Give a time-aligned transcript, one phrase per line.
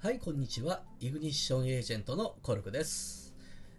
[0.00, 0.82] はい、こんにちは。
[1.00, 3.34] イグニッションエージェントのコルクです。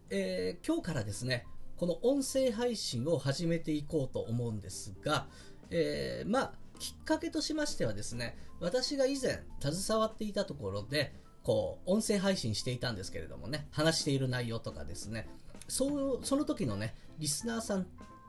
[0.09, 5.27] えー今日からですね、この音声配信を始めていこうと思うんですが、
[5.69, 15.29] えーまあ、きっかけとしましてはですね、私が以前携わっていたところで、こう、音声配信していたんですけれどもね、話している内容とかですね、
[15.69, 17.87] そう、その時のね、リスナーさん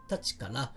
[0.08, 0.72] たちから、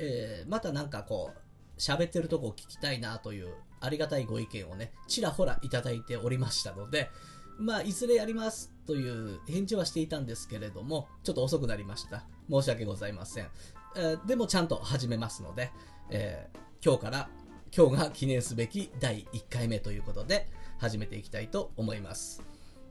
[0.00, 3.54] えーまたなんかこう、喋ってるとこを聞きたいなという
[3.86, 7.10] ありがたいご意見をね、ちらほらいただいておりましたので、
[7.58, 12.24] まあ、いずれやりますという返事はしていたんですけれども、ちょっと遅くなりました。
[12.50, 13.48] 申し訳ございません。
[13.96, 15.70] えーでもちゃんと始めますので、
[16.10, 17.28] えー今日から、
[17.76, 20.46] 今日が記念すべき第1回目ということで、
[20.78, 22.42] 始めていきたいと思います。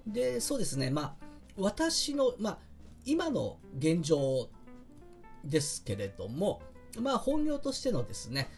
[0.07, 1.25] で、そうですね、まあ、
[1.57, 2.57] 私の、まあ、
[3.05, 4.49] 今の現状
[5.43, 6.61] ですけれども、
[6.99, 8.49] まあ、本業としてのですね、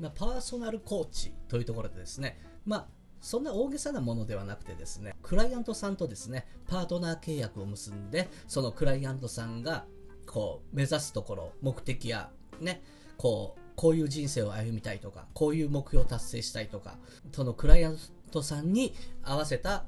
[0.00, 2.86] まあ、パーソナルコーチというところでですね、まあ、
[3.20, 9.86] そんな大げさなものではなくてですね、クライアントさんとですね、パートナー契約を結んで、そのクライアントさんが、
[10.26, 12.82] こう、目指すところ、目的や、ね、
[13.16, 16.98] こう、こういう人生を歩みたいとか、こういう目標を達成したいとか、
[17.32, 17.98] そのクライアン
[18.30, 19.84] トさんに合わせた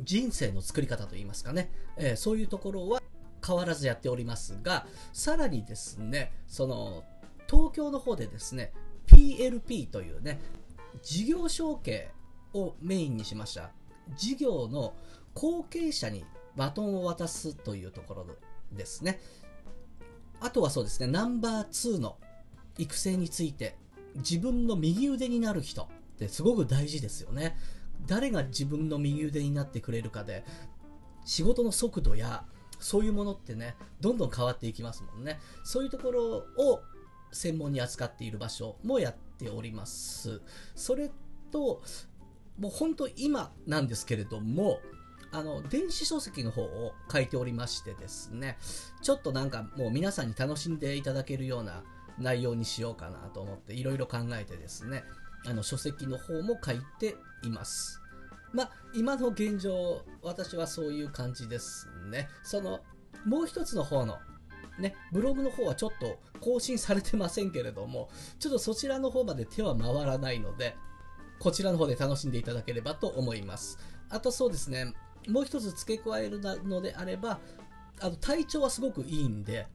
[0.00, 3.02] 人生の作り方といいますかね、えーそういうところは
[3.46, 7.04] 変わらずやっておりますが、さらにですね、その、
[7.48, 8.72] 東京の方でですね、
[9.16, 10.40] PLP というね、
[11.02, 12.10] 事業承継
[12.52, 13.70] をメインにしました。
[14.16, 14.94] 事業の
[15.34, 18.26] 後継者にバトンを渡すというところ
[18.72, 19.20] ですね。
[20.40, 22.18] あとはそうですね、ナンバー2の
[22.78, 23.76] 育成について、
[24.16, 25.86] 自分の右腕になる人っ
[26.18, 27.56] てすごく大事ですよね。
[28.06, 30.44] 誰が自分の右腕になってくれるかで、
[31.24, 32.44] 仕事の速度や、
[32.78, 35.40] そういうものってね、どんどん変わっていきますもんね。
[35.64, 36.82] そういうところを
[37.32, 40.40] 専門に扱っている場所もやっております。
[40.74, 41.10] それ
[41.50, 41.82] と、
[42.58, 44.80] もう本当今なんですけれども、
[45.32, 48.58] あの、電子書籍の方を書いておりましてですね、
[49.02, 51.82] ちょっとなんかもう皆さんに楽しんでいただけるような
[52.18, 55.04] 内容にしようかなと思っていろいろ考えてですね、
[55.44, 58.00] あの書籍の方も書いています。
[58.52, 62.28] まあ、今の現状、私はそういう感じですね。
[62.42, 62.80] その、
[63.26, 64.18] もう一つの方の、
[64.78, 70.76] ね、ブログの方はちょっと更新されてませんけれども、ちょっとそちらの方まで手は回らないので、
[71.38, 73.78] こちらの方で楽しんでいただければと思います。
[74.08, 74.94] あとそうですね、
[75.28, 77.38] もう一つ付け加えるのであれば、
[78.00, 79.66] あの体調はすごくいいんで、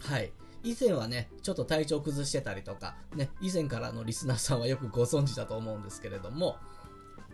[0.00, 0.32] はい。
[0.64, 6.56] 以前はね、ちょっと体調崩してたりとか、ね、以前からのリスナーさんはよくご存知だと思うんですけれども、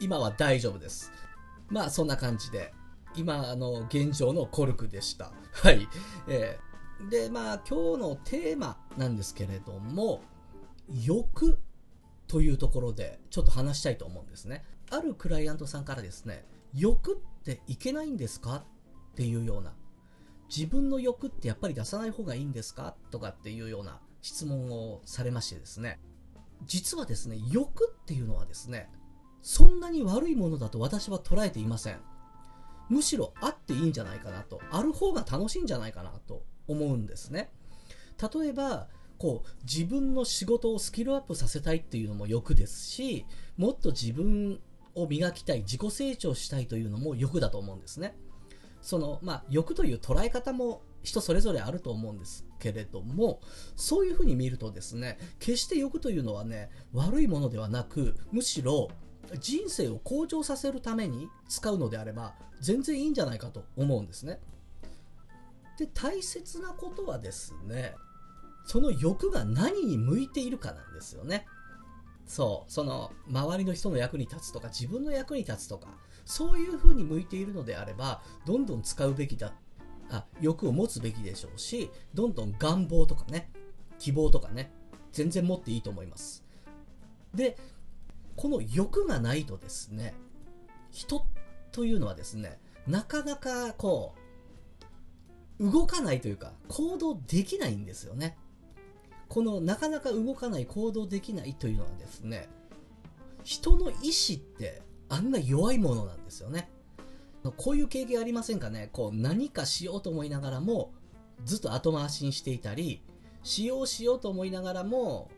[0.01, 1.13] 今は大丈夫です。
[1.69, 2.73] まあそんな感じで、
[3.15, 5.33] 今あの現状のコルクでした。
[5.53, 5.89] はい。
[6.27, 6.68] えー
[7.11, 10.23] で、まあ今日のテーマなんですけれども、
[11.05, 11.59] 欲
[12.27, 14.65] というところでちょっと話したいと思うんですね。
[14.91, 16.45] あるクライアントさんからですね、
[16.75, 18.65] 欲っていけないんですかっ
[19.15, 19.75] ていうような、
[20.55, 22.95] 自分の欲ってやっぱり出さない方がいいんですか？
[23.11, 26.01] とかっていうような質問をされましてですね、
[26.67, 28.91] 実はですね、欲っていうのはですね、
[29.41, 32.01] そんなに悪いものだと私は捉えていません。
[32.89, 37.51] むしろあっていいんじゃないかなと、ある方が楽しいんじゃないかなと思うんですね。
[38.35, 44.61] 例えば、こう、自分の仕事をスキルアップさせたいっていうのも欲ですし、もっと自分
[44.95, 48.17] を磨きたい、自己成長したいというのも欲だと思うんですね。
[48.81, 53.41] その、まあ、欲という捉え方も人それぞれあると思うんですけれども、
[53.77, 58.89] そういうふうに見るとですね、決して欲というのはね、悪いものではなく、むしろ
[59.41, 64.41] 人生を向上させるために使うのであれば、全然いいんじゃないかと思うんですね。
[65.79, 67.95] で、大切なことはですね、
[68.67, 71.47] その欲が何に向いているかなんですよね。
[72.27, 75.89] そう、その周りの人の役に立つとか自分の役に立つとか、
[76.25, 79.55] そういう風に向いているのであれば、どんどん使うべきだ、
[80.11, 83.51] あ、欲を持つべきでしょうし、どんどん願望とかね、
[83.99, 84.73] 希望とかね、
[85.13, 86.45] 全然持っていいと思います。
[87.35, 87.57] で、
[88.37, 90.15] この欲がないとですね、
[90.91, 91.25] 人
[91.73, 94.18] というのはですね、なかなかこう、
[95.61, 98.37] 動かないというか、行動できないんですよね。
[99.29, 102.49] このなかなか動かない行動できないというのはですね
[103.45, 106.71] 人の意志ってあんな弱いものなんですよね。
[107.57, 108.89] こういう経験ありませんかね？
[108.93, 110.93] こう何かしようと思いながらも
[111.45, 113.03] ずっと後回しにしていたり
[113.43, 115.31] しようしようと思いながらも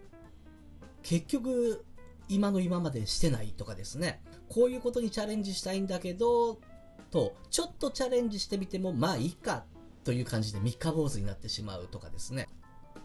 [1.02, 1.84] 結局
[2.28, 4.22] 今の今までしてないとかですね。
[4.48, 6.60] こういうことにチャレンジしたいんだけど
[7.10, 9.64] とちょっとチャレンジしてみてもまあいいか
[10.04, 12.48] という感じで三日坊主になってしまうとかですね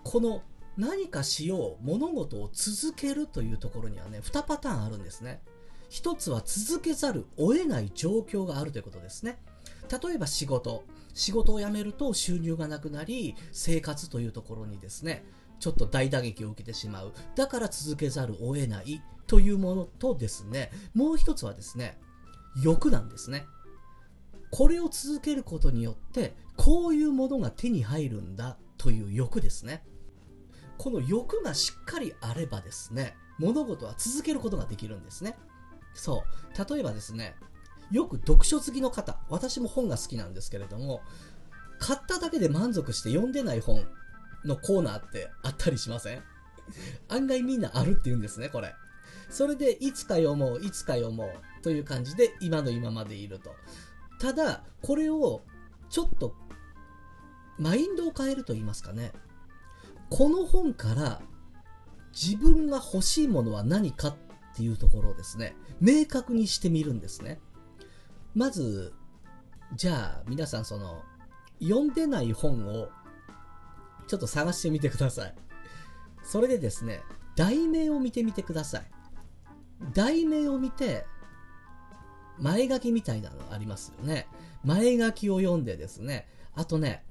[0.04, 0.42] この
[0.78, 5.42] 何かしよう、物事を続けるというところにはね、2パターンあるんですね。
[5.90, 9.40] 一つは続けざるを得ない状況があるということですね。
[10.04, 10.84] 例えば仕事。
[11.14, 15.24] 仕事を辞めると収入がなくなり、生活というところにですね、
[15.60, 17.14] ちょっと大打撃を受けてしまう。
[17.36, 21.98] だから続けざるを得ないというものとですね、もう一つはですね、
[22.62, 23.46] 欲なんですね。
[24.56, 29.84] これを続けることによって、こういうものが手に入るんだという欲ですね。
[30.78, 35.36] この欲がしっかりあればですね、物事は続けることができるんですね。
[35.94, 36.24] そ
[36.54, 36.74] う。
[36.74, 37.36] 例えばですね、
[37.92, 41.02] よく読書好きの方、私も本が好きなんですけれども、
[41.80, 43.86] 買っただけで満足して読んでない本
[44.46, 46.24] のコーナーってあったりしません？
[47.10, 48.74] 案外みんなあるって言うんですね、これ。
[49.30, 53.54] それで、いつか読もう、いつか読もうという感じで、今の今までいると。
[54.26, 55.44] ただ、これを、
[55.88, 56.34] ちょっと、
[57.60, 59.12] マインドを変えると言いますかね。
[60.10, 61.22] この本から
[62.12, 64.16] 自分が欲しいものは何かっ
[64.56, 67.40] ていうところをですね、明確にしてみるんですね。
[68.34, 68.96] まず、
[69.76, 71.04] じゃあ皆さんその、
[71.62, 72.90] 読んでない本を
[74.08, 75.36] ちょっと探してみてください。
[76.24, 77.04] それでですね、
[77.36, 78.92] 題名を見てみてください。
[79.94, 81.06] 題名を見て、
[82.40, 84.28] 前書きみたいなのありますよね。
[84.64, 87.04] 前書きを読んでですね、あとね、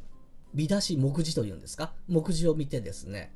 [0.53, 1.93] 見出し、目次というんですか？
[2.09, 3.33] 目次を見てですね、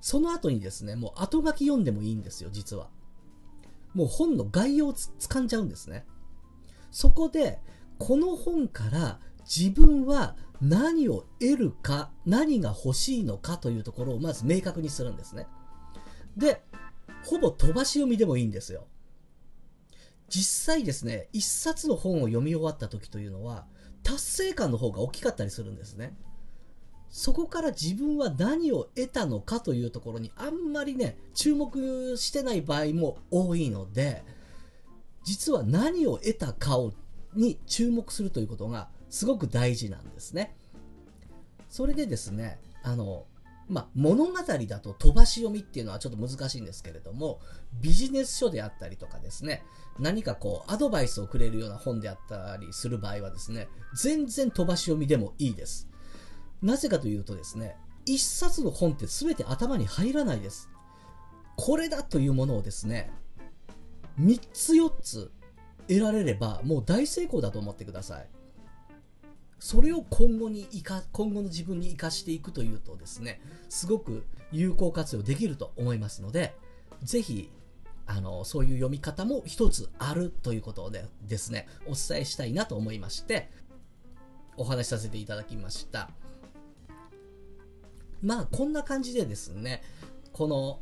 [0.00, 2.88] その後にですね、もう後書き読んでもいいんですよ、実は。
[3.94, 6.06] もう本の概要をつ掴んじゃうんですね。
[6.90, 7.60] そこで、
[7.98, 15.46] この本から自分は何を得るか、何が欲しいのかというところをまず明確にするんですね。
[16.36, 16.62] で、
[17.24, 18.86] ほぼ飛ばし読みでもいいんですよ。
[20.30, 23.66] 実際ですね、一冊の本を読み終わった時というのは、
[24.02, 26.16] 達成感の方が大きかったりするんですね。
[27.10, 34.22] そこから自分は何を得たのかというところにあんまりね、注目してない場合も多いので、
[35.24, 36.92] 実は何を得たかを
[37.34, 40.56] に注目するということがすごく大事なんですね。
[41.68, 43.26] それでですね、あの、
[43.70, 47.40] まあ、物語だと飛ばし読みっていうのはちょっと難しいんですけれども、
[47.80, 49.62] ビジネス書であったりとかですね、
[50.00, 55.88] 何かこう、アドバイスをくれるような本であったりする場合はですね、全然飛ばし読みでもいいです。
[56.62, 57.76] なぜかというとですね、
[58.06, 60.68] 一冊の本って全て頭に入らないです。
[61.56, 63.12] これだというものをですね、
[64.18, 65.30] 3つ4つ
[65.86, 68.28] 得られればもう大成功だと思ってください。
[69.60, 76.56] それを今後に生か、今後の自分に活かしていくというとですね、すごく有効活用できると思いますので、
[77.02, 77.50] ぜひ、
[78.06, 83.50] あの、そういう読み方も一つあるということでですね、お伝えしたいなと思いまして、
[84.56, 86.10] お話しさせていただきました。
[88.22, 89.82] まあ、こんな感じでですね、
[90.32, 90.80] この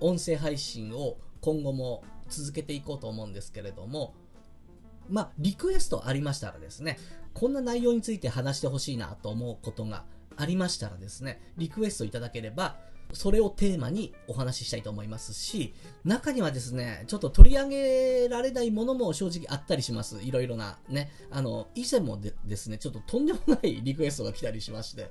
[0.00, 4.14] 音声配信を今後も続けていこうと思うんですけれども、
[5.10, 6.98] まあ、リクエストありましたらですね、
[7.36, 10.04] こんな内容について話してほしいなと思うことが
[10.38, 12.76] ありましたらですね、リクエストいただければ、
[13.12, 20.22] それをテーマにお話ししたいと思いますし、中にはですね、ちょっと取り上げられないものも正直あったりします。
[20.22, 21.10] いろいろなね。
[21.30, 25.10] あの、以前もでですね、ちょっととんでもないリクエストが来たりしまして、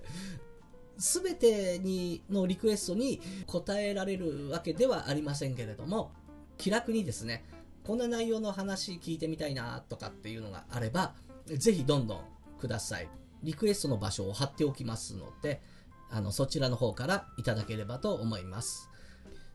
[0.98, 6.12] すべてに、のリクエストに答えられるわけではありませんけれども、
[6.57, 7.45] 気楽にですね、
[7.83, 11.13] こんな内容の話聞いてみたいなとかっていうのがあれば、
[11.46, 12.22] ぜひどんどん
[12.60, 13.10] ください。
[13.44, 15.62] リクエストの場所を貼っておきますので、
[16.10, 18.90] あの、そちらの方からいただければと思います。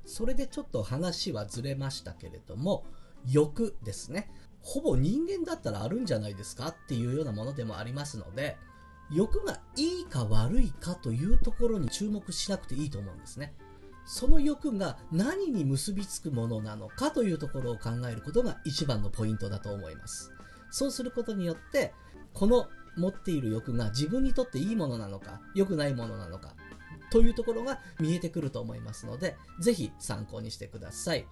[0.04, 2.85] それでちょっと話はずれましたけれども、
[3.26, 4.30] 欲ですね。
[4.62, 8.56] ほぼ人間だったらあるんじゃないですかっていうようなものでもありますので、
[9.11, 13.54] 欲がいいか悪いかというところに注目しなくていいと思うんですね。
[14.04, 20.32] その欲が何に結びつくものなのかというところを考えることが一番のポイントだと思います。
[20.70, 21.92] そうすることによって、
[22.34, 26.54] この持っている欲が自分にとっていいものなのか、良くないものなのか、
[27.10, 31.26] というところが見えてくると思いますので、是非参考にしてください。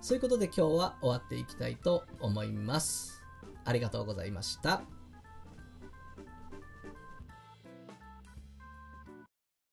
[0.00, 3.22] そういうことで今日は終わっていきたいと思います。
[3.64, 5.01] ありがとうございました。